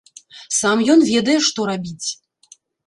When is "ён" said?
0.95-1.05